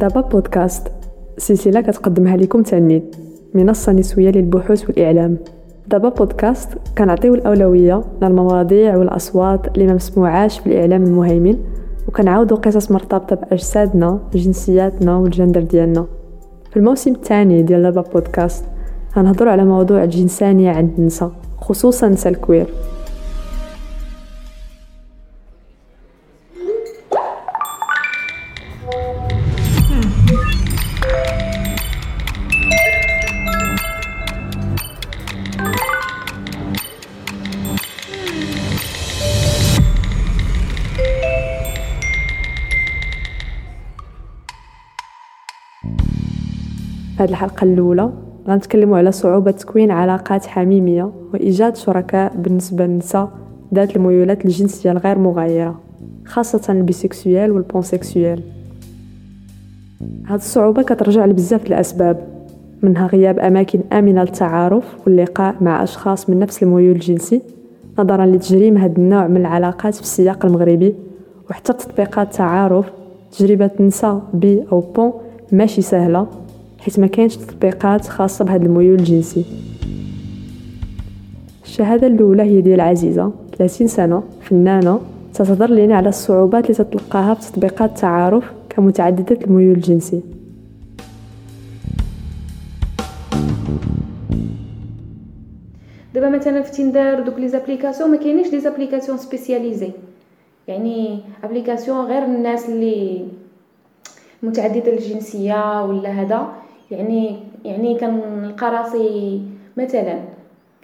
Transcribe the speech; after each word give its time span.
دابا 0.00 0.20
بودكاست. 0.20 0.88
سلسلة 1.38 1.80
كتقدمها 1.80 2.36
لكم 2.36 2.62
تانيد 2.62 3.02
منصة 3.54 3.92
نسوية 3.92 4.30
للبحوث 4.30 4.88
والإعلام. 4.88 5.36
دابا 5.88 6.08
بودكاست 6.08 6.68
كنعطيو 6.98 7.34
الأولوية 7.34 8.04
للمواضيع 8.22 8.96
والأصوات 8.96 9.68
اللي 9.68 9.86
ما 9.86 9.94
مسموعاش 9.94 10.58
في 10.58 10.66
الإعلام 10.66 11.02
المهيمن 11.02 11.58
وكنعاودو 12.08 12.56
قصص 12.56 12.90
مرتبطة 12.90 13.36
بأجسادنا 13.36 14.18
جنسياتنا 14.34 15.16
والجندر 15.16 15.60
ديالنا. 15.60 16.06
في 16.70 16.76
الموسم 16.76 17.12
الثاني 17.12 17.62
ديال 17.62 17.82
دابا 17.82 18.00
بودكاست 18.00 18.64
غنهضروا 19.16 19.52
على 19.52 19.64
موضوع 19.64 20.04
الجنسانية 20.04 20.70
عند 20.70 20.90
النساء 20.98 21.30
خصوصا 21.60 22.08
نساء 22.08 22.32
الكوير 22.32 22.66
في 47.20 47.24
هذه 47.24 47.30
الحلقة 47.30 47.64
الأولى. 47.64 48.10
غنتكلموا 48.48 48.98
على 48.98 49.12
صعوبة 49.12 49.50
تكوين 49.50 49.90
علاقات 49.90 50.46
حميمية 50.46 51.10
وإيجاد 51.32 51.76
شركاء 51.76 52.32
بالنسبة 52.36 52.86
للنساء 52.86 53.28
ذات 53.74 53.96
الميولات 53.96 54.44
الجنسية 54.44 54.92
الغير 54.92 55.18
مغايرة 55.18 55.80
خاصة 56.24 56.72
ال 56.72 56.79
bisexuelles 56.79 57.52
وال 57.52 57.65
pansexuelles 57.65 58.42
هاد 60.26 60.38
الصعوبة 60.38 60.82
كترجع 60.82 61.26
لبزاف 61.26 61.66
الأسباب 61.66 62.20
منها 62.82 63.06
غياب 63.06 63.38
أماكن 63.38 63.80
آمنة 63.92 64.20
للتعارف 64.20 64.84
واللقاء 65.06 65.54
مع 65.60 65.82
أشخاص 65.82 66.30
من 66.30 66.38
نفس 66.38 66.62
الميول 66.62 66.94
الجنسي 66.94 67.42
نظرا 67.98 68.26
لتجريم 68.26 68.76
هاد 68.76 68.98
النوع 68.98 69.26
من 69.26 69.36
العلاقات 69.36 69.94
في 69.94 70.00
السياق 70.00 70.46
المغربي 70.46 70.94
وحتى 71.50 71.72
تطبيقات 71.72 72.26
التعارف 72.26 72.86
تجربة 73.38 73.70
نساء 73.80 74.22
bi 74.34 74.64
أو 74.72 74.80
pan 74.80 75.12
ماشي 75.52 75.82
سهلة. 75.82 76.26
حيت 76.80 76.98
ما 76.98 77.06
كاينش 77.06 77.36
تطبيقات 77.36 78.06
خاصة 78.06 78.44
بهذا 78.44 78.64
الميول 78.66 78.98
الجنسي. 78.98 79.44
الشهادة 81.64 82.06
الأولى 82.06 82.42
هي 82.42 82.60
ديال 82.60 82.80
عزيزة 82.80 83.32
30 83.58 83.86
سنة 83.86 84.22
فنانة. 84.42 85.00
تتهضر 85.34 85.70
لنا 85.70 85.96
على 85.96 86.08
الصعوبات 86.08 86.64
اللي 86.64 86.74
تتلقاها 86.74 87.34
في 87.34 87.52
تطبيقات 87.52 87.90
التعارف 87.90 88.44
كمتعددة 88.68 89.38
الميول 89.44 89.74
الجنسي. 89.74 90.20
دابا 96.14 96.28
مثلا 96.28 96.62
في 96.62 96.72
Tinder 96.72 97.20
donc 97.20 97.38
les 97.38 97.48
applications 97.48 98.10
ما 98.10 98.16
كاينينش 98.16 98.48
les 98.48 98.60
applications 98.60 99.18
spécialisées. 99.18 99.90
يعني 100.68 101.18
applications 101.44 102.06
غير 102.06 102.24
الناس 102.24 102.68
اللي 102.68 103.26
متعددة 104.42 104.92
الجنسية 104.92 105.84
ولا 105.84 106.10
هذا. 106.10 106.52
يعني 106.90 107.36
يعني 107.64 107.98
كنلقى 107.98 108.70
راسي 108.70 109.42
مثلا 109.76 110.18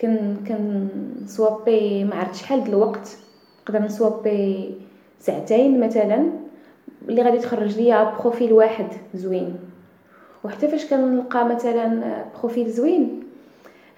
كن 0.01 0.37
كن 0.49 0.89
swiper 1.27 2.05
ما 2.05 2.17
عرفت 2.17 2.35
شحال 2.35 2.65
د 2.65 2.69
الوقت 2.69 3.17
نقدر 3.63 3.83
ن 3.83 3.96
swiper 3.96 4.75
ساعتين 5.21 5.81
مثلا 5.81 6.31
اللي 7.09 7.23
غادي 7.23 7.39
تخرج 7.39 7.77
ليا 7.77 8.13
profil 8.21 8.53
واحد 8.53 8.87
زوين. 9.15 9.57
وحتى 10.45 10.69
فاش 10.69 10.87
كنلقى 10.87 11.45
مثلا 11.49 12.15
profil 12.41 12.71
زوين 12.71 13.23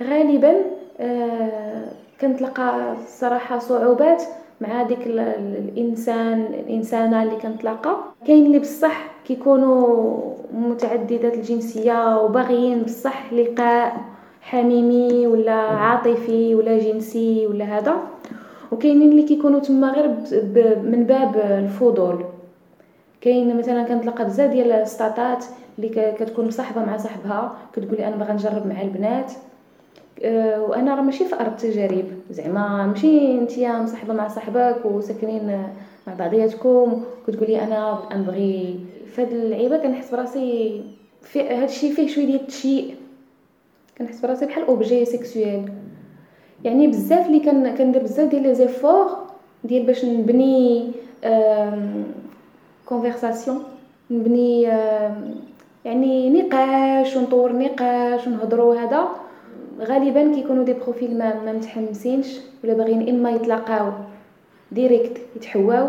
غالبا 0.03 0.55
آه 1.01 1.89
كنتلقى 2.21 2.95
صراحة 3.07 3.59
صعوبات 3.59 4.23
مع 4.61 4.83
ديك 4.83 5.07
الإنسان 5.07 6.41
الإنسانة 6.41 7.23
اللي 7.23 7.37
كنتلاقى. 7.37 7.97
كاين 8.27 8.47
اللي 8.47 8.59
بصح 8.59 9.11
كيكونوا 9.27 10.28
متعددات 10.59 11.35
الجنسية 11.35 12.19
وباغيين 12.23 12.83
بصح 12.83 13.33
لقاء 13.33 14.01
حميمي 14.41 15.27
ولا 15.27 15.53
عاطفي 15.53 16.55
ولا 16.55 16.79
جنسي 16.79 17.47
ولا 17.47 17.65
هذا. 17.65 17.97
وكاينين 18.73 19.11
اللي 19.11 19.23
كيكونوا 19.23 19.61
تما 19.61 19.91
غير 19.91 20.09
من 20.83 21.05
باب 21.09 21.37
الفضول. 21.37 22.25
كاين 23.21 23.59
مثلا 23.59 23.83
كنتلقى 23.83 24.25
بزاف 24.25 24.51
ديال 24.51 24.73
الستاتات 24.73 25.45
اللي 25.79 25.89
كتكون 25.89 26.47
مصاحبة 26.47 26.85
مع 26.85 26.97
صاحبها 26.97 27.57
كتقولي 27.73 28.09
أنا 28.09 28.17
باغا 28.17 28.33
نجرب 28.33 28.67
مع 28.67 28.83
البنات. 28.83 29.33
أه 30.23 30.63
وأنا 30.63 30.95
راه 30.95 31.03
ماشي 31.03 31.25
في 31.25 31.41
أرض 31.41 31.57
تجارب. 31.57 32.05
زعما 32.31 32.87
ماشي 32.87 33.37
نتيا 33.41 33.79
مصاحبة 33.79 34.15
مع 34.15 34.29
صاحبك 34.29 34.77
وساكنين 34.85 35.63
مع 36.07 36.15
بعضياتكم 36.15 37.03
كتقولي 37.27 37.63
أنا 37.63 37.99
نبغي 38.17 38.81
فهاد 39.17 39.33
اللعيبة 39.33 39.77
كنحس 39.77 40.11
براسي 40.11 40.83
في 41.23 41.43
هادشي 41.43 41.93
فيه 41.93 42.09
شوية 42.09 42.27
ديال 42.27 42.41
التشييء. 42.41 42.95
كنحس 43.99 44.21
براسي 44.21 44.47
بحال 44.47 44.65
objet 44.65 45.05
sexuel 45.05 45.73
يعني 46.65 46.87
بزاف 46.87 47.27
اللي 47.27 47.41
كان 47.41 47.77
كندير 47.77 48.03
بزاف 48.03 48.31
ديال 48.31 48.43
les 48.43 48.55
efforts 48.55 49.07
ديال 49.65 49.87
باش 49.87 50.05
نبني 50.05 50.91
conversation 52.87 53.63
نبني 54.11 54.63
يعني 55.85 56.31
نقاش 56.31 57.17
ونطور 57.17 57.53
نقاش 57.53 58.27
ونهضروا 58.27 58.75
هذا. 58.75 59.09
غالبا 59.81 60.35
كيكونوا 60.35 60.65
des 60.65 60.73
profils 60.73 61.19
ما 61.19 61.53
متحمسينش 61.53 62.27
ولا 62.65 62.75
باغيين 62.75 63.09
إما 63.09 63.31
يتلاقاو 63.31 63.93
direct 64.73 65.19
يتحواو 65.37 65.89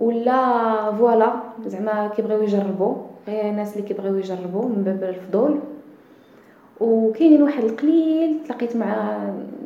ولا 0.00 0.92
voilà 0.92 1.32
زعما 1.66 2.10
كيبغيو 2.16 2.42
يجربوا 2.42 2.94
غير 3.28 3.50
الناس 3.50 3.76
اللي 3.76 3.88
كيبغيو 3.88 4.16
يجربوا 4.16 4.68
من 4.68 4.82
باب 4.84 5.02
الفضول. 5.02 5.58
وكاينين 6.80 7.42
واحد 7.42 7.64
القليل 7.64 8.36
تلاقيت 8.46 8.76
مع 8.76 9.18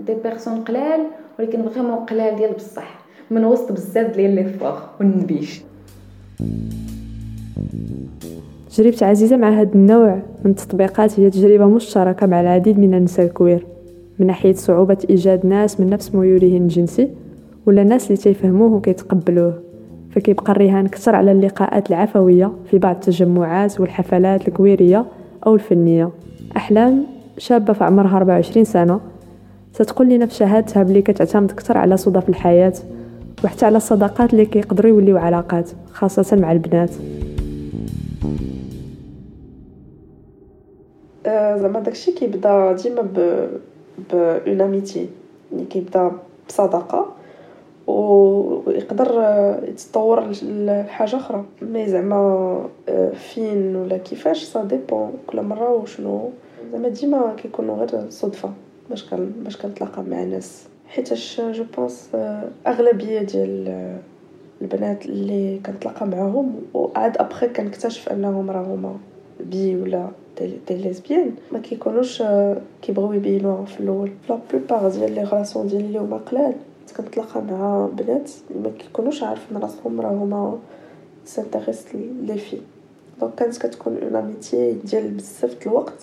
des 0.06 0.15
personnes 0.25 0.55
قلال 0.55 1.00
ولكن 1.39 1.69
vraiment 1.69 1.94
قلال 1.94 2.37
ديال 2.37 2.53
بصح 2.53 2.99
من 3.31 3.44
وسط 3.44 3.73
بزاف 3.73 4.17
ديال 4.17 4.34
les 4.34 4.44
فوغ 4.44 4.78
والنبيش. 5.00 5.62
تجربة 8.71 9.06
عزيزة 9.06 9.37
مع 9.37 9.49
هذا 9.49 9.75
النوع 9.75 10.23
من 10.44 10.50
التطبيقات 10.50 11.21
هي 11.21 11.31
تجربة 11.31 11.67
مشتركة 11.67 12.27
مع 12.27 12.41
العديد 12.41 12.78
من 12.78 12.94
النساء 12.94 13.27
الكوير 13.27 13.67
من 14.19 14.27
ناحية 14.27 14.53
صعوبة 14.53 14.99
إيجاد 15.11 15.47
ناس 15.47 15.81
من 15.81 15.91
نفس 15.91 16.15
ميولهم 16.15 16.62
الجنسي 16.62 17.11
ولا 17.67 17.84
ناس 17.84 18.06
اللي 18.06 18.17
تيفهموه 18.17 18.73
وكيتقبلوه. 18.73 19.63
فكيبقى 20.14 20.52
الرهان 20.52 20.88
كثر 20.88 21.14
على 21.14 21.32
اللقاءات 21.32 21.91
العفوية 21.91 22.52
في 22.70 22.78
بعض 22.78 22.94
التجمعات 22.94 23.80
والحفلات 23.80 24.48
الكويرية 24.48 25.04
أو 25.47 25.54
الفنية. 25.54 26.10
أحلام 26.56 27.06
شابة 27.38 27.72
في 27.72 27.84
عمرها 27.84 28.16
24 28.16 28.64
سنة 28.64 29.00
تتقول 29.75 30.08
لنا 30.08 30.26
في 30.26 30.34
شهادتها 30.34 30.82
بلي 30.82 31.02
كتعتمد 31.02 31.52
كثر 31.52 31.78
على 31.78 31.97
صدف 31.97 32.28
الحياة 32.28 32.72
وحتى 33.44 33.66
على 33.66 33.76
الصداقات 33.76 34.32
اللي 34.32 34.47
كيقدروا 34.47 34.91
يوليو 34.91 35.16
علاقات 35.16 35.70
خاصة 35.92 36.36
مع 36.36 36.52
البنات. 36.52 36.91
آه، 41.26 41.56
زعما 41.56 41.81
داكشي 41.81 42.12
كيبدا 42.12 42.72
ديما 42.72 43.02
ب 43.02 43.48
ب 44.12 44.14
une 44.47 44.60
amitié 44.60 45.09
يعني 45.52 45.64
كيبدا 45.64 46.12
بصداقة. 46.48 47.13
ويقدر 47.87 49.25
يتطور 49.69 50.31
لحاجة 50.43 51.17
أخرى. 51.17 51.44
mais 51.62 51.87
زعما 51.88 52.17
آه، 52.88 53.11
فين 53.11 53.76
ولا 53.76 53.97
كيفاش 53.97 54.43
ça 54.43 54.64
dépend 54.64 55.12
كل 55.26 55.43
مرة 55.43 55.70
وشنو. 55.70 56.31
زعما 56.73 56.88
ديما 56.88 57.35
كيكونوا 57.37 57.76
غير 57.76 58.11
صدفة. 58.11 58.50
باش 58.91 59.11
كان 59.11 59.32
باش 59.44 59.56
كنتلاقى 59.56 60.03
مع 60.03 60.23
ناس. 60.23 60.64
حيتاش 60.88 61.41
je 61.41 61.64
pense 61.76 62.08
آه، 62.14 62.49
أغلبية 62.67 63.20
ديال 63.20 63.99
البنات 64.62 65.06
اللي 65.06 65.61
كنتلاقى 65.67 66.06
معاهم 66.06 66.55
وعاد 66.75 67.17
ابخي 67.19 67.49
كنكتشف 67.49 68.08
أنهم 68.08 68.50
راهما 68.50 68.97
bi 69.41 69.76
ولا 69.76 70.08
des 70.41 70.76
lesbiennes 70.76 71.31
ما 71.53 71.58
كيكونوش 71.58 72.23
كيبغيو 72.82 73.12
يبينوها 73.12 73.64
في 73.64 73.81
الأول. 73.81 74.11
la 74.31 74.38
plupart 74.52 74.88
ديال 74.88 75.14
les 75.14 75.23
relations 75.23 75.67
ديالي 75.67 75.85
اللي 75.87 75.99
هما 75.99 76.17
قلال. 76.17 76.55
كنتلاقى 76.92 77.42
مع 77.42 77.88
بنات 77.92 78.31
ما 78.62 78.70
كيكونوش 78.78 79.22
عارفين 79.22 79.56
راسهم 79.56 80.00
راه 80.00 80.08
هما 80.10 80.58
s'intéressent 81.25 81.85
les 81.94 82.38
filles. 82.38 82.58
donc 83.20 83.35
كانت 83.34 83.56
كتكون 83.58 83.98
une 84.02 84.17
amitié 84.17 84.73
ديال 84.72 85.10
بزاف 85.10 85.66
الوقت 85.66 86.02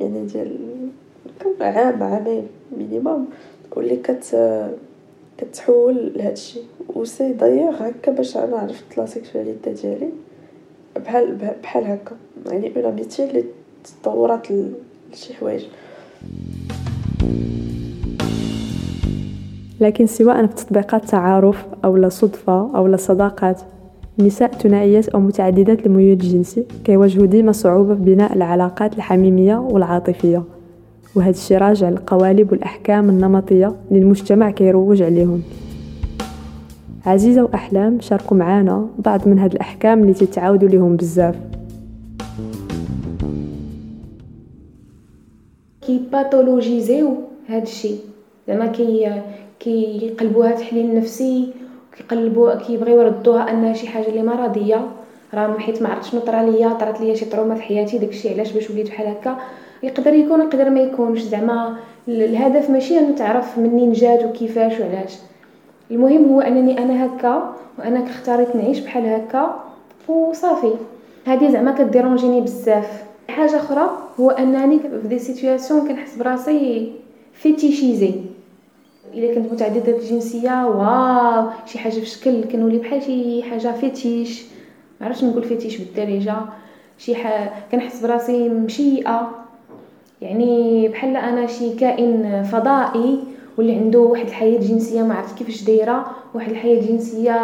يعني 0.00 0.26
ديال 0.26 0.58
عام 1.60 2.02
عامين 2.02 2.46
minimum 2.78 3.26
واللي 3.76 3.96
كت 3.96 4.36
كتحول 5.38 6.12
لهادشي. 6.16 6.60
و 6.94 7.04
c'est 7.04 7.32
d'ailleurs 7.32 7.88
هكا 7.88 8.12
باش 8.12 8.36
أنا 8.36 8.56
عرفت 8.56 8.98
la 8.98 9.06
sexualité 9.06 9.72
ديالي 9.72 10.10
بحال 10.96 11.54
بحال 11.62 11.84
هكا. 11.84 12.16
يعني 12.46 12.76
une 12.76 12.84
amitié 12.84 13.24
اللي 13.24 13.44
تطورات 13.84 14.46
لشي 15.12 15.34
حوايج. 15.34 15.64
لكن 19.80 20.06
سواء 20.06 20.46
في 20.46 20.54
تطبيقات 20.54 21.04
التعارف 21.04 21.66
أو 21.84 22.08
صدفة 22.08 22.76
أو 22.76 22.96
صداقات 22.96 23.60
نساء 24.18 24.52
ثنائيات 24.52 25.08
أو 25.08 25.20
متعددات 25.20 25.86
الميول 25.86 26.12
الجنسي 26.12 26.64
كيواجهوا 26.84 27.26
ديما 27.26 27.52
صعوبة 27.52 27.94
في 27.94 28.00
بناء 28.00 28.32
العلاقات 28.32 28.96
الحميمية 28.96 29.56
والعاطفية. 29.56 30.42
وهذا 31.14 31.30
الشيء 31.30 31.58
راجع 31.58 31.88
للقوالب 31.88 32.52
والأحكام 32.52 33.08
النمطية 33.08 33.72
للمجتمع 33.90 34.50
كيروج 34.50 35.02
عليهم. 35.02 35.42
عزيزة 37.06 37.42
وأحلام 37.42 38.00
شاركوا 38.00 38.36
معانا 38.36 38.86
بعض 38.98 39.28
من 39.28 39.38
هاد 39.38 39.52
الأحكام 39.52 40.02
اللي 40.02 40.14
تتعاودوا 40.14 40.68
لهم 40.68 40.96
بزاف. 40.96 41.36
كي 45.80 46.00
pathologis 46.12 46.97
يو 46.97 47.14
هاد 47.48 47.62
الشيء 47.62 47.98
زعما 48.48 48.66
كي 48.66 49.22
كيقلبوها 49.66 50.52
تحليل 50.52 50.96
نفسي 50.96 51.48
كيقلبوا 51.96 52.54
كيبغيو 52.54 53.00
يردوها 53.00 53.50
أنها 53.50 53.72
شي 53.72 53.86
حاجة 53.86 54.06
اللي 54.06 54.22
مرضية. 54.22 54.86
راه 55.34 55.58
حيت 55.58 55.82
ما 55.82 55.88
عرفتش 55.88 56.10
شنو 56.10 56.20
طرا 56.20 56.42
ليا 56.42 56.68
طرات 56.68 57.00
ليا 57.00 57.14
شي 57.14 57.24
trauma 57.24 57.54
في 57.54 57.62
حياتي 57.62 57.98
داكشي 57.98 58.34
علاش 58.34 58.52
باش 58.52 58.70
وليت 58.70 58.88
بحال 58.88 59.06
هكا. 59.06 59.36
يقدر 59.82 60.14
يكون 60.14 60.40
يقدر 60.40 60.70
ما 60.70 60.80
يكونش. 60.80 61.20
زعما 61.20 61.76
الهدف 62.08 62.70
ماشي 62.70 62.98
انه 62.98 63.14
تعرف 63.14 63.58
منين 63.58 63.92
جات 63.92 64.24
وكيفاش 64.24 64.80
وعلاش. 64.80 65.14
المهم 65.90 66.34
هو 66.34 66.40
أنني 66.40 66.78
أنا 66.78 67.06
هكا 67.06 67.54
وأنا 67.78 68.04
اختاريت 68.04 68.56
نعيش 68.56 68.78
بحال 68.78 69.06
هكا 69.06 69.64
وصافي. 70.08 70.72
هذه 71.26 71.50
زعما 71.50 71.72
ك 71.72 71.79
dérange 71.79 72.26
ني 72.26 72.40
بزاف. 72.40 73.04
حاجة 73.28 73.56
أخرى 73.56 73.90
هو 74.20 74.30
أنني 74.30 74.78
في 74.78 75.08
des 75.08 75.18
situations 75.18 75.88
كنحس 75.88 76.16
براسي 76.16 76.92
fétichisée. 77.32 78.12
إلا 79.16 79.34
كنت 79.34 79.52
متعددة 79.52 79.96
الجنسية 79.98 80.66
واو 80.66 81.48
شي 81.66 81.78
حاجة 81.78 81.92
في 81.92 82.06
شكل 82.06 82.44
كنولي 82.44 82.78
بحال 82.78 83.02
شي 83.02 83.42
حاجة 83.42 83.72
fétiche. 83.72 84.42
ما 85.00 85.06
عرفتش 85.06 85.24
نقول 85.24 85.42
fétiche 85.42 85.78
بالدارجة. 85.78 86.36
شي 86.98 87.14
ح... 87.14 87.52
كنحس 87.72 88.02
براسي 88.02 88.48
مشيئة. 88.48 89.30
يعني 90.22 90.88
بحال 90.88 91.16
أنا 91.16 91.46
شي 91.46 91.74
كائن 91.74 92.42
فضائي 92.52 93.18
واللي 93.58 93.74
عنده 93.74 93.98
واحد 93.98 94.26
الحياة 94.26 94.58
جنسية 94.60 95.02
ما 95.02 95.14
عرفت 95.14 95.38
كيفاش 95.38 95.62
دايرة 95.64 96.06
واحد 96.34 96.50
الحياة 96.50 96.80
جنسية 96.80 97.36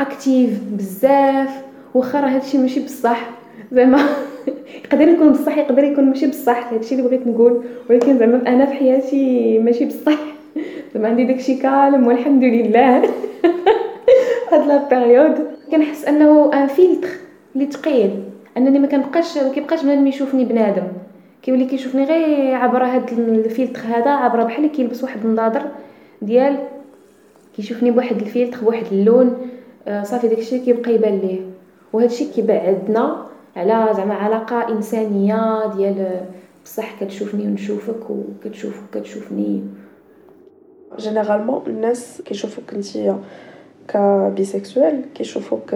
active 0.00 0.60
بزاف. 0.72 1.62
واخا 1.94 2.20
راه 2.20 2.28
هادشي 2.28 2.58
ماشي 2.58 2.80
بصح. 2.84 3.30
زعما 3.72 4.00
يقدر 4.84 5.08
يكون 5.08 5.32
بصح 5.32 5.58
يقدر 5.58 5.84
يكون 5.84 6.04
ماشي 6.04 6.26
بصح. 6.26 6.72
هادشي 6.72 6.94
اللي 6.94 7.06
بغيت 7.08 7.26
نقول. 7.26 7.62
ولكن 7.90 8.18
زعما 8.18 8.42
أنا 8.48 8.66
في 8.66 8.72
حياتي 8.72 9.58
ماشي 9.58 9.84
بصح. 9.84 10.18
زعما 10.94 11.08
عندي 11.08 11.24
داكشي 11.24 11.54
calme 11.54 12.06
والحمد 12.06 12.44
لله. 12.44 13.02
هاد 14.52 14.66
la 14.66 14.88
période. 14.88 15.46
كنحس 15.70 16.04
أنه 16.04 16.50
un 16.54 16.66
filtre 16.66 17.08
اللي 17.54 17.66
ثقيل 17.70 18.22
أنني 18.56 18.78
ما 18.78 18.86
كنبقاش 18.86 19.38
ما 19.38 19.48
كيبقاش 19.52 19.82
بنادم 19.82 20.06
يشوفني 20.06 20.44
بنادم. 20.44 20.82
كيولي 21.42 21.64
كيشوفني 21.64 22.04
غير 22.04 22.54
عبر 22.54 22.84
هاد 22.84 23.10
الفيلتر 23.18 23.80
هذا 23.80 24.10
عبر 24.10 24.44
بحال 24.44 24.66
كيلبس 24.66 25.02
واحد 25.02 25.24
النظاظر 25.24 25.62
ديال 26.22 26.58
كيشوفني 27.56 27.90
بواحد 27.90 28.16
الفيلتر 28.16 28.58
بواحد 28.60 28.86
اللون. 28.92 29.36
آه 29.88 30.02
صافي 30.02 30.28
داكشي 30.28 30.58
كيبقى 30.58 30.94
يبان 30.94 31.18
ليه. 31.18 31.40
وهذا 31.92 32.06
الشيء 32.06 32.28
كيبعدنا 32.34 33.26
على 33.56 33.88
زعما 33.96 34.14
علاقة 34.14 34.68
إنسانية 34.68 35.66
ديال 35.76 36.20
بصح 36.64 37.00
كتشوفني 37.00 37.46
ونشوفك 37.46 38.10
وكتشوفك 38.10 38.96
وكتشوفني 38.96 39.62
généralement 40.98 41.62
الناس 41.66 42.22
كيشوفوك 42.24 42.74
نتيا 42.74 43.18
ك 43.88 43.98
bisexuelle 43.98 45.02
كيشوفوك 45.14 45.74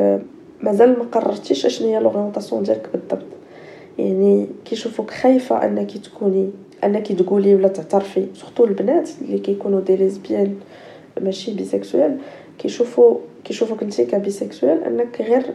مازال 0.61 0.99
ما 0.99 1.05
قررتيش 1.13 1.67
اشنو 1.67 1.89
هي 1.89 2.01
l'orientation 2.01 2.63
ديالك 2.63 2.89
بالضبط 2.93 3.27
يعني 3.99 4.47
كيشوفوك 4.65 5.11
خايفه 5.11 5.65
انك 5.65 5.99
تكوني 5.99 6.51
انك 6.85 7.13
تقولي 7.13 7.55
ولا 7.55 7.69
تعترفي 7.69 8.27
surtout 8.35 8.65
البنات 8.65 9.11
اللي 9.23 9.39
كيكونوا 9.39 9.81
des 9.81 9.97
lesbiennes 9.97 10.55
ماشي 11.21 11.55
bisexuelles 11.55 12.19
كيشوفوا 12.59 13.19
كيشوفوك 13.45 13.83
انت 13.83 14.01
ك 14.01 14.08
bisexuelle 14.08 14.85
انك 14.85 15.21
غير 15.21 15.55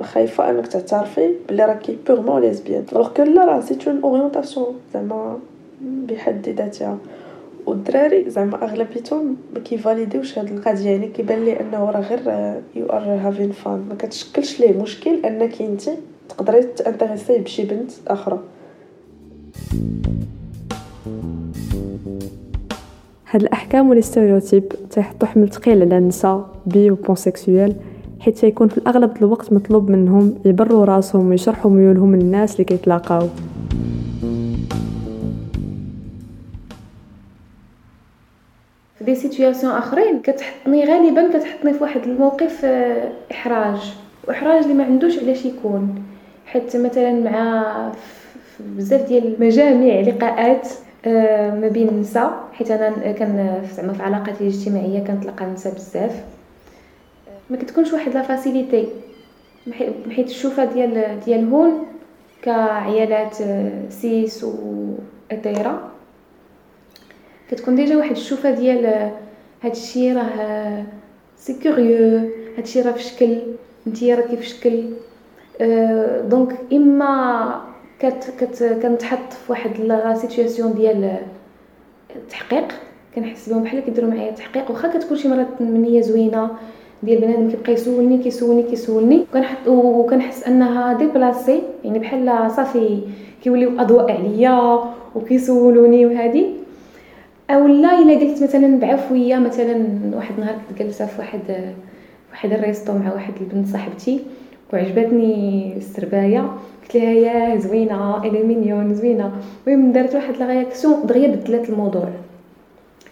خايفه 0.00 0.50
انك 0.50 0.66
تعترفي 0.66 1.34
بلي 1.48 1.64
راكي 1.64 1.96
purement 2.06 2.40
lesbienne 2.40 2.84
que 3.16 3.22
لا 3.22 3.44
راه 3.44 3.60
c'est 3.60 3.78
une 3.86 4.00
orientation 4.04 4.74
زعما 4.94 5.38
بحد 5.82 6.48
ذاتها 6.48 6.98
والدراري 7.66 8.30
زعما 8.30 8.64
أغلبيتهم 8.64 9.36
ما 9.54 9.60
كيفاليديوش 9.60 10.38
هاد 10.38 10.52
القضية 10.52 10.90
يعني 10.90 11.08
كيبان 11.08 11.44
لي 11.44 11.60
أنه 11.60 11.90
راه 11.90 12.00
غير 12.00 12.20
you 12.76 12.86
are 12.86 13.02
having 13.02 13.52
fun 13.52 13.84
ما 13.88 13.94
كتشكلش 13.94 14.60
ليه. 14.60 14.82
مشكل 14.82 15.24
أنك 15.24 15.62
أنت 15.62 15.82
تقدري 16.28 16.62
تانتريسي 16.62 17.38
بشي 17.38 17.64
بنت 17.64 17.90
أخرى. 18.08 18.38
هاد 23.30 23.42
الأحكام 23.42 23.90
وال 23.90 24.03
stéréotypes 24.03 24.72
تيحطوا 24.90 25.28
حمل 25.28 25.48
ثقيل 25.48 25.82
على 25.82 25.98
النساء 25.98 26.48
bi 26.66 26.90
و 26.90 26.96
pansexuelles 26.96 27.74
حيت 28.20 28.38
تيكون 28.38 28.68
في 28.68 28.78
الأغلب 28.78 29.16
الوقت 29.16 29.52
مطلوب 29.52 29.90
منهم 29.90 30.34
يبروا 30.44 30.84
راسهم 30.84 31.28
ويشرحوا 31.28 31.70
ميولهم 31.70 32.16
للناس 32.16 32.52
اللي 32.52 32.64
كيتلاقاو. 32.64 33.28
des 39.00 39.14
situations 39.14 39.72
آخرين. 39.72 40.22
كتحطني 40.22 40.84
غالبا 40.84 41.38
كتحطني 41.38 41.72
في 41.72 41.82
واحد 41.82 42.02
الموقف 42.04 42.64
آه، 42.64 43.12
إحراج. 43.32 43.94
وإحراج 44.28 44.62
اللي 44.62 44.74
ما 44.74 44.84
عندوش 44.84 45.18
علاش 45.18 45.44
يكون. 45.44 46.02
حيت 46.46 46.76
مثلا 46.76 47.12
مع 47.12 47.92
بزاف 48.60 49.08
ديال 49.08 49.34
المجامع 49.34 50.00
لقاءات 50.00 50.68
آه، 51.06 51.50
ما 51.50 51.68
بين 51.68 51.88
النساء 51.88 52.44
حيت 52.52 52.70
أنا 52.70 53.12
كان 53.12 53.62
زعما 53.76 53.92
في 53.92 54.02
علاقاتي 54.02 54.40
الاجتماعية 54.40 55.04
كنتلاقى 55.04 55.44
النساء 55.44 55.74
بزاف. 55.74 56.24
ما 57.50 57.56
كتكونش 57.56 57.92
واحد 57.92 58.14
la 58.14 58.22
facilité. 58.22 58.88
حيت 60.10 60.26
الشوفه 60.26 60.64
ديال 60.64 61.20
ديال 61.26 61.48
هون 61.52 61.72
كعيالات 62.42 63.40
آه، 63.40 63.70
cis 63.90 64.44
و 64.44 64.54
hétéro 65.30 65.90
كتكون 67.50 67.74
déjà 67.74 67.96
واحد 67.96 68.10
الشوفة 68.10 68.50
ديال 68.50 68.86
هاد 69.62 69.72
الشيء 69.72 70.16
راه 70.16 70.84
c'est 71.36 71.54
curieux 71.62 71.96
هاد 72.56 72.62
الشيء 72.62 72.86
راه 72.86 72.92
في 72.92 73.02
شكل 73.02 73.36
نتيا 73.86 74.14
راكي 74.14 74.36
في 74.36 74.46
شكل. 74.48 74.82
donc 76.28 76.56
إما 76.72 77.60
كت 77.98 78.32
كت 78.40 78.78
كنتحط 78.82 79.32
في 79.32 79.52
واحد 79.52 79.80
la 79.80 80.14
situation 80.14 80.74
ديال 80.74 81.16
التحقيق 82.16 82.68
كنحس 83.14 83.48
بهم 83.48 83.62
بحال 83.62 83.80
كيديروا 83.80 84.10
معايا 84.10 84.30
تحقيق. 84.30 84.70
واخا 84.70 84.98
كتكون 84.98 85.16
شي 85.16 85.28
مرات 85.28 85.60
منية 85.60 86.00
زوينة 86.00 86.50
ديال 87.02 87.20
بنادم 87.20 87.50
كيبقى 87.50 87.72
يسولني 87.72 88.18
كيسولني 88.18 88.62
كيسولني 88.62 89.26
وكنحط 89.30 89.68
وكنحس 89.68 90.44
أنها 90.44 90.92
déplacé 90.92 91.62
يعني 91.84 91.98
بحال 91.98 92.50
صافي 92.50 93.00
كيوليو 93.42 93.80
أضواء 93.80 94.12
عليا 94.12 94.84
وكيسولوني 95.14 96.06
وهذه 96.06 96.59
أو 97.50 97.66
لا 97.66 97.98
إلا 97.98 98.20
قلت 98.20 98.42
مثلا 98.42 98.78
بعفويه 98.78 99.36
مثلا 99.36 99.86
واحد 100.14 100.34
النهار 100.38 100.54
كنت 100.68 100.78
جالسه 100.78 101.06
في 101.06 101.18
واحد 101.18 101.40
واحد 102.30 102.52
ال 102.52 102.59
resto 102.59 102.92
مع 102.92 103.12
واحد 103.12 103.32
البنت 103.40 103.68
صاحبتي 103.68 104.20
وعجبتني 104.72 105.76
السرباية. 105.76 106.50
قلت 106.82 106.94
لها 106.94 107.12
يا 107.12 107.58
زوينة 107.58 108.24
elle 108.24 108.42
est 108.42 108.56
mignonne 108.56 108.94
زوينة. 108.94 109.32
المهم 109.66 109.92
درت 109.92 110.14
واحد 110.14 110.36
la 110.36 110.46
réaction 110.46 111.06
دغيا 111.06 111.28
بدلت 111.28 111.70
الموضوع. 111.70 112.08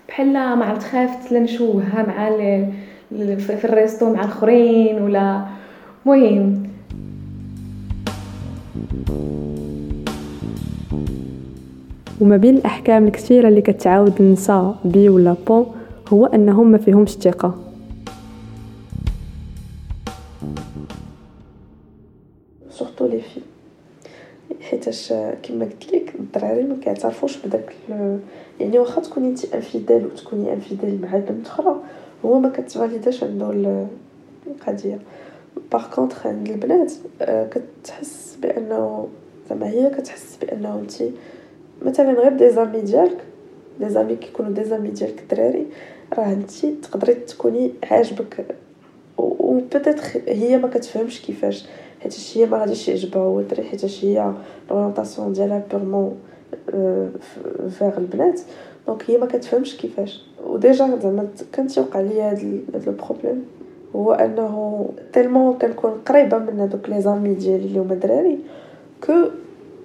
بحال 0.09 0.33
ما 0.33 0.65
عرفت 0.65 0.83
خافت 0.83 1.33
لا 1.33 1.41
نشوهها 1.41 2.07
مع 2.09 2.31
في 3.37 3.65
ال 3.65 3.73
resto 3.73 4.13
مع 4.13 4.21
الأخرين 4.21 5.03
ولا. 5.03 5.45
مهم 6.07 6.68
وما 12.21 12.37
بين 12.37 12.57
الأحكام 12.57 13.07
الكثيرة 13.07 13.49
اللي 13.49 13.63
كتعاود 13.63 14.21
النساء 14.21 14.77
bi 14.85 15.09
ولا 15.09 15.37
pan 15.47 15.67
هو 16.09 16.27
أنهم 16.27 16.73
ما 16.73 16.79
فيهمش 16.79 17.11
ثقة. 17.11 17.55
surtout 22.71 23.07
les 23.07 23.21
filles 23.21 23.41
حيتاش 24.61 25.13
كما 25.43 25.65
قلت 25.65 25.93
لك 25.95 26.15
الدراري 26.15 26.63
ما 26.63 26.77
كيعترفوش 26.83 27.37
بداك 27.47 27.73
يعني 28.61 28.79
واخا 28.79 29.01
تكوني 29.01 29.29
انت 29.29 29.55
infidèle 29.55 30.07
وتكوني 30.07 30.53
infidèle 30.53 31.01
مع 31.01 31.19
بنت 31.19 31.47
أخرى 31.47 31.77
هو 32.25 32.41
ما 32.41 32.49
كتفاليداش 32.49 33.25
عنده 33.25 33.77
القضية. 34.47 34.99
par 35.73 35.91
contre 35.91 36.27
عند 36.27 36.49
البنات 36.49 36.93
آه، 37.23 37.49
كتحس 37.49 38.39
بأنه 38.43 39.09
زعما 39.51 39.69
هي 39.69 39.91
كتحس 39.91 40.39
بأنه 40.43 40.75
انت 40.75 40.93
مثلا 41.83 42.13
غير 42.13 42.33
des 42.33 42.51
amis 42.51 42.81
ديالك 42.81 43.19
des 43.81 43.89
amis 43.89 44.17
كيكونوا 44.17 44.53
des 44.53 44.65
amis 44.65 44.89
ديالك 44.89 45.21
الدراري 45.21 45.67
راه 46.19 46.33
انت 46.33 46.67
تقدري 46.67 47.15
تكوني 47.15 47.73
عاجبك. 47.91 48.47
و 49.19 49.55
peut-être 49.55 50.03
هي 50.29 50.59
ما 50.59 50.69
كتفهمش 50.69 51.23
كيفاش 51.23 51.67
حيت 52.01 52.17
هي 52.35 52.47
ما 52.47 52.59
غاديش 52.59 52.89
يعجبها 52.89 53.23
هو 53.23 53.41
الدري 53.41 53.63
حيت 53.63 54.05
هي 54.05 54.33
l'orientation 54.71 55.33
ديالها 55.33 55.63
purement 55.71 56.17
vers 57.69 57.99
البنات. 57.99 58.41
donc 58.87 59.11
هي 59.11 59.19
ما 59.19 59.27
كتفهمش 59.27 59.77
كيفاش. 59.77 60.23
و 60.47 60.57
déjà 60.57 60.99
زعما 61.03 61.29
كان 61.53 61.67
تيوقع 61.67 62.01
لي 62.01 62.21
هاد 62.21 62.63
le 62.87 62.93
problème 62.93 63.45
هو 63.97 64.13
أنه 64.13 64.89
tellement 65.13 65.59
كنكون 65.59 65.91
قريبة 65.91 66.39
من 66.39 66.61
هذوك 66.61 66.89
les 66.89 67.01
amis 67.01 67.35
ديالي 67.35 67.65
اللي 67.65 67.79
هما 67.79 67.95
دراري 67.95 68.39
que 69.07 69.13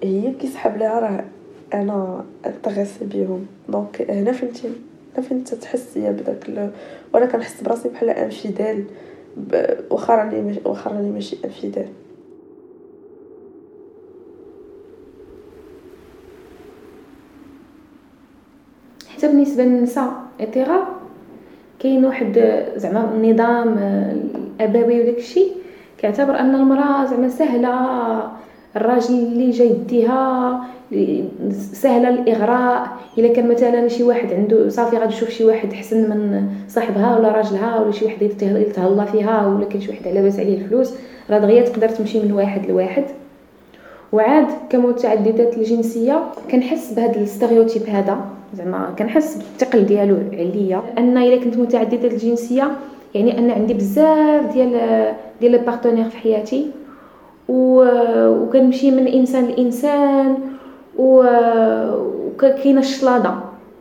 هي 0.02 0.32
كيسحب 0.32 0.76
ليها 0.76 1.00
راه 1.00 1.24
أنا 1.74 2.24
intéressée 2.46 3.04
بيهم. 3.04 3.46
donc 3.68 4.10
هنا 4.10 4.32
فهمتي؟ 4.32 4.70
هنا 5.16 5.26
فين 5.26 5.44
تحس 5.44 5.98
هي 5.98 6.12
بداك 6.12 6.72
وأنا 7.14 7.26
كنحس 7.26 7.62
براسي 7.62 7.88
بحال 7.88 8.10
infidèle 8.10 8.84
واخا 9.90 10.14
راني 10.14 10.60
واخا 10.64 10.90
راني 10.90 11.10
ماشي 11.10 11.36
infidèle. 11.44 11.86
حتى 19.08 19.28
بالنسبة 19.28 19.64
للنساء 19.64 20.12
hétéro 20.40 20.86
كاين 21.78 22.04
واحد 22.04 22.64
زعما 22.76 23.14
النظام 23.14 23.78
الأبوي 24.60 25.00
وداك 25.00 25.16
الشيء 25.18 25.52
كيعتبر 25.98 26.38
أن 26.38 26.54
المرأة 26.54 27.04
زعما 27.04 27.28
سهلة 27.28 28.32
الراجل 28.76 29.14
اللي 29.14 29.50
جاي 29.50 29.70
يديها 29.70 30.60
سهلة 31.50 32.08
الإغراء. 32.08 32.88
إلا 33.18 33.28
كان 33.28 33.48
مثلا 33.48 33.88
شي 33.88 34.02
واحد 34.02 34.32
عنده 34.32 34.68
صافي 34.68 34.96
غادي 34.98 35.12
يشوف 35.12 35.28
شي 35.28 35.44
واحد 35.44 35.72
أحسن 35.72 36.10
من 36.10 36.42
صاحبها 36.68 37.18
ولا 37.18 37.28
راجلها 37.28 37.80
ولا 37.80 37.92
شي 37.92 38.04
واحد 38.04 38.22
يتهلا 38.22 39.04
فيها 39.04 39.46
ولا 39.46 39.64
كاين 39.64 39.80
شي 39.80 39.90
واحد 39.90 40.08
على 40.08 40.22
باس 40.22 40.38
عليه 40.40 40.58
الفلوس 40.58 40.94
راه 41.30 41.38
دغيا 41.38 41.62
تقدر 41.62 41.88
تمشي 41.88 42.20
من 42.20 42.32
واحد 42.32 42.66
لواحد. 42.66 43.04
وعاد 44.12 44.46
كمتعدده 44.70 45.50
الجنسية 45.56 46.22
كنحس 46.50 46.92
بهذا 46.92 47.20
ال 47.20 47.26
stéréotype 47.26 47.82
هذا. 47.88 48.18
زعما 48.54 48.94
كنحس 48.98 49.36
بالثقل 49.36 49.86
ديالو 49.86 50.16
عليا. 50.32 50.82
أن 50.98 51.16
إلا 51.16 51.44
كنت 51.44 51.56
متعددة 51.56 52.08
الجنسية 52.08 52.70
يعني 53.14 53.38
أن 53.38 53.50
عندي 53.50 53.74
بزاف 53.74 54.52
ديال 54.52 54.70
ديال 55.40 55.52
لي 55.52 56.04
في 56.10 56.16
حياتي. 56.16 56.66
وكنمشي 57.48 58.90
من 58.90 59.06
إنسان 59.08 59.44
لإنسان 59.44 60.38
وكاينه 60.98 62.80
الشلاضة. 62.80 63.34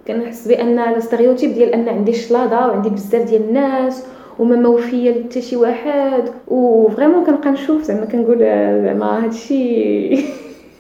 كنحس 0.08 0.48
بأن 0.48 0.80
ال 0.80 0.86
stéréotype 0.86 1.54
ديال 1.54 1.70
أن 1.74 1.90
عندي 1.90 2.14
شلاضة 2.14 2.68
وعندي 2.68 2.90
بزاف 2.90 3.30
ديال 3.30 3.42
الناس 3.42 4.06
وما 4.40 4.56
موفية 4.56 5.12
لتا 5.12 5.40
شي 5.40 5.56
واحد. 5.56 6.24
و 6.48 6.56
vraiment 6.56 7.26
كنبقى 7.26 7.52
نشوف 7.52 7.82
زعما 7.82 8.06
كنقول 8.06 8.40
زعما 8.84 9.26
هادشي 9.26 10.26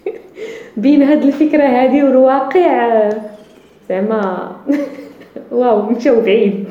بين 0.77 1.03
هاد 1.03 1.23
الفكرة 1.23 1.63
هادي 1.63 2.03
والواقع 2.03 3.09
زعما 3.89 4.51
واو 5.51 5.81
مشاو 5.81 6.21
بعيد 6.21 6.65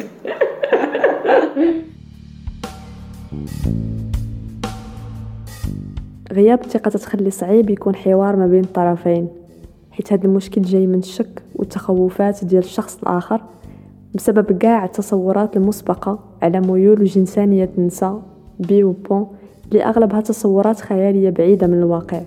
غياب 6.32 6.60
الثقة 6.60 6.88
تتخلي 6.88 7.30
صعيب 7.30 7.70
يكون 7.70 7.94
حوار 7.94 8.36
ما 8.36 8.46
بين 8.46 8.64
الطرفين 8.64 9.28
حيت 9.90 10.12
هذا 10.12 10.24
المشكل 10.24 10.62
جاي 10.62 10.86
من 10.86 10.98
الشك 10.98 11.42
والتخوفات 11.54 12.44
ديال 12.44 12.64
الشخص 12.64 12.98
الآخر 13.02 13.40
بسبب 14.14 14.58
كاع 14.58 14.84
التصورات 14.84 15.56
المسبقة 15.56 16.18
على 16.42 16.60
ميول 16.60 17.00
وجنسانية 17.00 17.70
النساء 17.78 18.22
بي 18.60 18.84
و 18.84 18.92
بون 18.92 19.26
اللي 19.68 19.84
أغلبها 19.84 20.20
تصورات 20.20 20.80
خيالية 20.80 21.30
بعيدة 21.30 21.66
من 21.66 21.78
الواقع. 21.78 22.20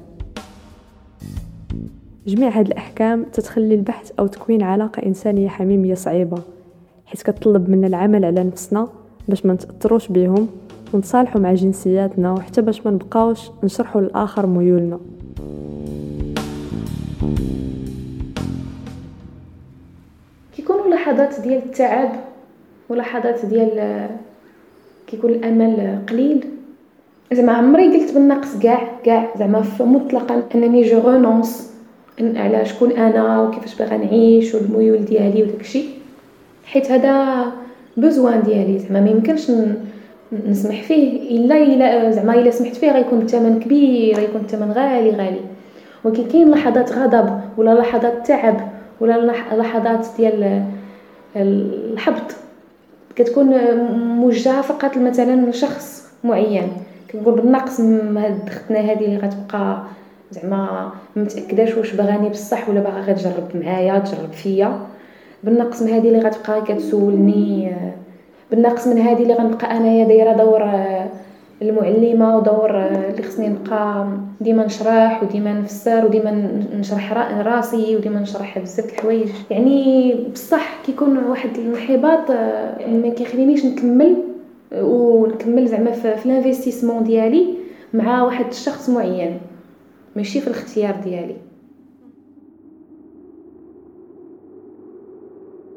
جميع 2.28 2.60
هاد 2.60 2.68
الأحكام 2.68 3.24
تتخلي 3.34 3.76
البحث 3.76 4.12
أو 4.20 4.28
تكوين 4.28 4.64
علاقة 4.64 5.06
إنسانية 5.06 5.48
حميمية 5.48 5.94
صعيبة 5.94 6.38
حيث 7.06 7.24
كتطلب 7.24 7.70
منا 7.70 7.88
العمل 7.88 8.26
على 8.26 8.44
نفسنا 8.44 8.88
باش 9.28 9.46
ما 9.46 9.54
نتأثروش 9.54 10.12
بهم 10.96 11.04
ونتصالحوا 11.04 11.42
مع 11.42 11.54
جنسياتنا 11.54 12.32
وحتى 12.32 12.62
باش 12.62 12.86
ما 12.86 12.92
نبقاوش 12.92 13.40
نشرحوا 13.64 14.02
للآخر 14.02 14.46
ميولنا. 14.46 15.00
كيكونوا 20.56 20.88
لحظات 20.88 21.42
ديال 21.42 21.64
التعب 21.64 22.12
ولحظات 22.90 23.46
ديال 23.46 24.08
كيكون 25.08 25.30
الأمل 25.30 26.00
قليل. 26.10 26.46
زعما 27.34 27.54
عمري 27.54 27.98
قلت 27.98 28.14
بالنقص 28.14 28.60
كاع 28.60 29.00
كاع 29.04 29.34
زعما 29.40 29.64
مطلقا 29.80 30.44
أنني 30.56 30.84
je 30.84 31.00
renonce 31.00 31.74
على 32.20 32.66
شكون 32.66 32.92
أنا 32.92 33.42
وكيفاش 33.42 33.76
باغا 33.76 33.98
نعيش 33.98 34.56
والميول 34.56 35.06
ديالي 35.06 35.44
وداكشي. 35.44 35.84
حيت 36.66 36.92
هذا 36.92 37.46
besoin 37.98 38.44
ديالي. 38.44 38.80
زعما 38.80 39.02
ما 39.02 39.10
يمكنش 39.10 39.52
نسمح 40.48 40.82
فيه. 40.82 41.38
إلا 41.38 41.58
إلا 41.58 42.12
زعما 42.12 42.34
إلا 42.34 42.52
سمحت 42.52 42.76
فيه 42.76 42.92
غيكون 42.92 43.22
الثمن 43.22 43.60
كبير 43.60 44.16
غيكون 44.16 44.42
الثمن 44.42 44.72
غالي 44.72 45.10
غالي. 45.10 45.42
ولكن 46.04 46.24
كاين 46.24 46.52
لحظات 46.52 46.92
غضب 46.92 47.40
ولا 47.58 47.80
لحظات 47.80 48.28
تعب 48.28 48.58
ولا 49.00 49.34
لحظات 49.52 50.08
ديال 50.18 50.64
الحبط 51.36 52.36
كتكون 53.16 53.76
موجهة 53.96 54.62
فقط 54.62 54.98
مثلا 54.98 55.50
لشخص 55.50 56.10
معين. 56.24 56.68
كنقول 57.12 57.36
بالنقص 57.36 57.82
هاد 57.82 58.40
اختنا 58.48 58.80
هذه 58.80 59.06
اللي 59.06 59.18
غتبقى 59.18 59.78
زعما 60.32 60.92
متاكداش 61.16 61.78
واش 61.78 61.94
باغاني 61.94 62.30
بصح 62.30 62.70
ولا 62.70 62.80
باغا 62.80 63.02
غير 63.02 63.16
تجرب 63.16 63.56
معايا 63.56 64.00
تجرب 64.00 64.32
فيا. 64.32 64.80
بالنقص 65.44 65.82
من 65.82 65.90
هذه 65.90 66.08
اللي 66.08 66.20
غتبقى 66.20 66.62
كتسولني. 66.62 67.76
بالنقص 68.52 68.88
من 68.88 68.98
هذه 68.98 69.24
اللي 69.24 69.34
غنبقى 69.34 69.78
أنايا 69.78 70.08
دايرة 70.08 70.34
دور 70.34 70.64
المعلمة 71.62 72.38
ودور 72.38 72.70
اللي 72.88 73.24
خصني 73.24 73.48
نبقى 73.48 74.08
ديما 74.42 74.66
نشرح 74.66 75.24
وديما 75.24 75.54
نفسر 75.54 76.06
وديما 76.06 76.62
نشرح 76.80 77.14
راسي 77.48 77.96
وديما 77.96 78.20
نشرح 78.20 78.60
بزاف 78.60 78.86
الحوايج. 78.94 79.28
يعني 79.52 80.16
بصح 80.34 80.82
كيكون 80.86 81.18
واحد 81.18 81.50
الانحباط 81.58 82.32
ما 82.88 83.10
كيخلينيش 83.10 83.66
نكمل 83.66 84.16
ونكمل 84.82 85.68
زعما 85.68 85.92
في 85.92 86.26
ال 86.26 86.31
investissement 86.31 87.04
ديالي 87.04 87.46
مع 87.94 88.24
واحد 88.24 88.46
الشخص 88.46 88.90
معين 88.90 89.38
ماشي 90.16 90.42
في 90.42 90.48
الاختيار 90.48 90.96
ديالي. 91.04 91.36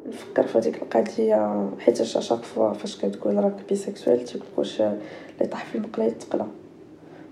نفكر 0.08 0.46
في 0.46 0.58
هذيك 0.58 0.82
القضية 0.82 1.68
حيت 1.78 2.02
chaque 2.02 2.42
fois 2.42 2.72
فاش 2.72 2.96
كتقول 3.04 3.36
راك 3.36 3.56
bisexuelle 3.68 4.24
تيقول 4.24 4.46
واش 4.56 4.80
اللي 4.80 5.48
طاح 5.50 5.64
في 5.64 5.78
المقلة 5.78 6.04
يتقلى. 6.04 6.46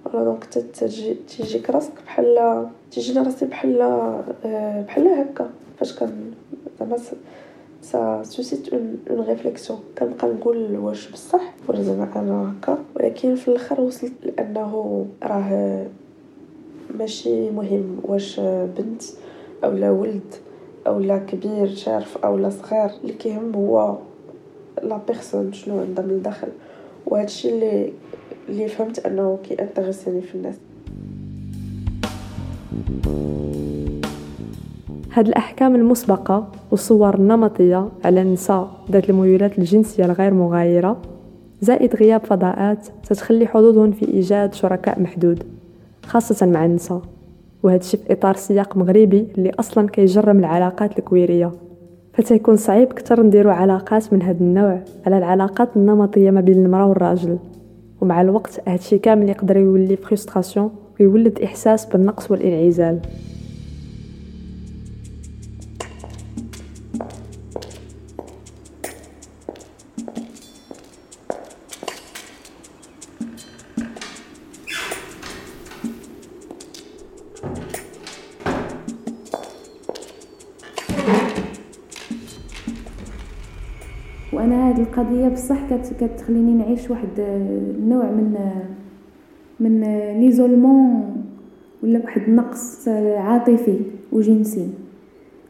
ولا 0.05 0.25
donc 0.25 0.45
تجي 0.45 1.15
تيجيك 1.15 1.71
راسك 1.71 1.93
بحال 2.07 2.67
تيجيني 2.91 3.27
راسي 3.27 3.47
بحال 3.47 3.81
آه، 4.45 4.83
بحال 4.83 5.09
هكا. 5.09 5.51
فاش 5.79 5.99
كان 5.99 6.33
زعما 6.81 6.97
ça 7.83 8.23
suscite 8.23 8.69
une 8.73 8.99
réflexion 9.11 9.81
كنبقى 9.99 10.29
نقول 10.29 10.77
واش 10.77 11.11
بصح 11.11 11.55
ولا 11.69 11.83
زعما 11.83 12.11
أنا 12.17 12.53
هكا. 12.61 12.79
ولكن 12.97 13.35
في 13.35 13.49
الآخر 13.49 13.81
وصلت 13.81 14.13
لأنه 14.23 15.07
راه 15.23 15.87
ماشي 16.99 17.51
مهم 17.51 18.01
واش 18.03 18.41
بنت 18.41 19.03
أو 19.65 19.73
لا 19.73 19.91
ولد. 19.91 20.35
أو 20.87 21.01
لا 21.01 21.19
كبير 21.19 21.75
شارف 21.75 22.17
أو 22.17 22.39
لا 22.39 22.51
صغير 22.51 22.91
اللي 23.03 23.13
كيهم 23.13 23.55
هو 23.55 23.97
la 24.83 25.01
personne 25.09 25.53
شنو 25.53 25.81
عندها 25.81 26.05
من 26.05 26.11
الداخل. 26.11 26.49
وهادشي 27.07 27.49
اللي 27.49 27.93
اللي 28.49 28.69
فهمت 28.69 29.07
أنه 29.07 29.39
كي 29.49 29.63
انتريسيني 29.63 30.21
في 30.23 30.35
الناس. 30.35 30.55
هاد 35.13 35.29
الأحكام 35.29 35.75
المسبقة 35.75 36.47
والصور 36.71 37.15
النمطية 37.15 37.89
على 38.05 38.23
النساء 38.23 38.71
ذات 38.91 39.11
الميولات 39.11 39.59
الجنسية 39.59 40.05
الغير 40.05 40.35
مغايرة 40.35 40.97
زائد 41.61 41.97
غياب 41.97 42.25
فضاءات 42.25 42.89
تتخلي 43.09 43.47
حظوظهم 43.47 43.93
في 43.93 44.09
إيجاد 44.09 44.55
شركاء 44.55 45.01
محدود 45.01 45.43
خاصة 46.07 46.47
مع 46.47 46.65
النساء. 46.65 47.03
وهذا 47.63 47.81
الشيء 47.81 48.01
في 48.01 48.13
إطار 48.13 48.37
سياق 48.37 48.77
مغربي 48.77 49.29
اللي 49.39 49.51
أصلا 49.51 49.89
كيجرم 49.89 50.39
العلاقات 50.39 50.99
الكويرية. 50.99 51.53
فتيكون 52.15 52.57
صعيب 52.57 52.93
كتر 52.93 53.23
نديرو 53.23 53.51
علاقات 53.51 54.13
من 54.13 54.23
هذا 54.23 54.41
النوع 54.41 54.81
على 55.07 55.19
العلاقات 55.19 55.69
النمطية 55.77 56.31
ما 56.31 56.41
بين 56.41 56.65
المرأة 56.67 56.87
والراجل. 56.87 57.39
ومع 58.01 58.21
الوقت 58.21 58.61
هادشي 58.69 58.99
كامل 58.99 59.29
يقدر 59.29 59.57
يولي 59.57 59.97
فرستراسيون 59.97 60.71
ويولد 61.01 61.41
إحساس 61.41 61.87
بالنقص 61.87 62.31
والإنعزال. 62.31 63.01
القضية 85.07 85.29
بصح 85.29 85.75
كتخليني 86.01 86.55
نعيش 86.55 86.91
واحد 86.91 87.09
النوع 87.19 88.05
من 88.11 88.37
من 89.61 89.81
l'isolement 90.21 91.17
ولا 91.83 91.99
واحد 91.99 92.23
النقص 92.23 92.89
عاطفي 93.19 93.79
وجنسي. 94.13 94.69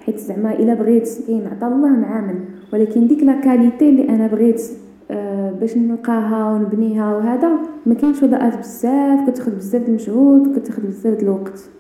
حيت 0.01 0.19
زعما 0.19 0.53
إلا 0.53 0.75
بغيت 0.75 1.09
كاين 1.27 1.47
عطا 1.47 1.69
الله 1.69 1.89
معامل 1.89 2.35
ولكن 2.73 3.07
ديك 3.07 3.23
la 3.23 3.41
qualité 3.41 3.89
اللي 3.89 4.09
أنا 4.09 4.27
بغيت 4.27 4.63
آه، 5.11 5.53
باش 5.53 5.77
نلقاها 5.77 6.53
ونبنيها 6.53 7.17
وهذا 7.17 7.51
ما 7.87 7.95
كاينش 7.95 8.23
وضعات 8.23 8.59
بزاف. 8.59 9.31
كتاخذ 9.31 9.57
بزاف 9.57 9.89
المجهود 9.89 10.49
وكتاخذ 10.49 10.87
بزاف 10.87 11.23
الوقت. 11.23 11.71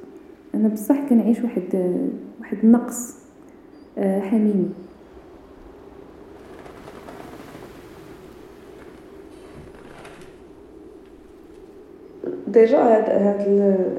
أنا 0.54 0.68
بصح 0.68 1.08
كنعيش 1.08 1.42
واحد 1.42 1.62
واحد 2.40 2.56
النقص 2.64 3.14
آه، 3.98 4.20
حميمي. 4.20 4.68
déjà 12.56 12.78
هاد 12.78 13.10
هاد 13.10 13.40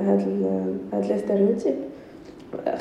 هاد 0.02 0.22
هاد 0.94 1.06
les 1.06 1.18
stéréotypes 1.18 1.76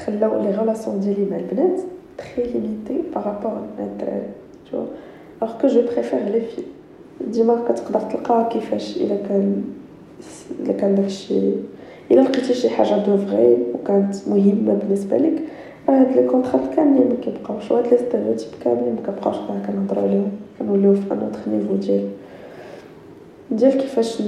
خلاو 0.07 0.43
les 0.43 0.51
relations 0.51 1.01
ديالي 1.01 1.31
مع 1.31 1.37
البنات 1.37 1.81
très 2.19 2.45
limitées 2.45 3.09
par 3.15 3.26
rapport 3.26 3.53
مع 3.79 3.85
الدراري 3.85 4.29
tout 4.71 4.85
alors 5.43 5.61
que 5.61 5.67
je 5.67 5.81
préfère 5.81 6.19
les 6.19 6.41
filles 6.41 6.63
ديما 7.21 7.65
كتقدر 7.69 8.01
تلقى 8.01 8.49
كيفاش 8.53 8.97
الا 8.97 9.17
كان 9.29 9.65
الا 10.61 10.73
كان 10.73 10.95
داكشي 10.95 11.53
الا 12.11 12.21
لقيتي 12.21 12.55
شي 12.55 12.69
حاجة 12.69 12.97
de 13.07 13.17
vrai 13.17 13.57
وكانت 13.75 14.15
مهمه 14.29 14.75
بالنسبة 14.75 15.17
لك 15.17 15.43
هاد 15.89 16.17
لي 16.17 16.27
كونترات 16.27 16.75
كاملين 16.77 17.09
ما 17.09 17.17
كيبقاوش 17.23 17.71
وهاد 17.71 17.87
لي 17.87 17.99
ستيريوتيب 17.99 18.49
كاملين 18.65 18.95
ما 18.95 19.03
كنبقاوش 19.07 19.37
كنهضروا 19.67 20.03
عليهم 20.03 20.31
كنوليو 20.59 20.95
في 20.95 21.13
ان 21.13 21.19
اوتر 21.19 21.39
نيفو 21.51 21.75
ديال 21.75 22.09
ديال 23.51 23.79
كيفاش 23.79 24.23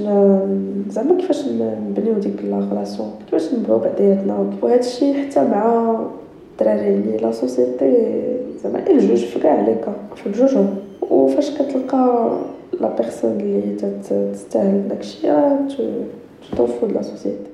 زعما 0.89 1.17
كيفاش 1.19 1.45
نبنيو 1.89 2.13
ديك 2.13 2.43
لا 2.43 2.59
غلاسيون 2.59 3.11
كيفاش 3.25 3.53
نبغيو 3.53 3.79
بعضياتنا 3.79 4.53
وهذا 4.61 4.79
الشيء 4.79 5.13
حتى 5.13 5.43
مع 5.43 5.95
الدراري 6.51 6.93
اللي 6.93 7.17
لا 7.17 7.31
سوسيتي 7.31 7.93
زعما 8.63 8.89
الجوج 8.89 9.25
في 9.25 9.39
كاع 9.39 9.61
لي 9.61 9.75
كا 9.75 9.93
في 10.15 10.29
بجوجهم 10.29 10.75
وفاش 11.11 11.51
كتلقى 11.51 12.37
لا 12.81 12.95
بيرسون 12.95 13.31
اللي 13.31 13.75
تستاهل 14.33 14.87
داكشي 14.87 15.31
راه 15.31 15.59
توفو 16.57 16.87
لا 16.87 17.01
سوسيتي 17.01 17.49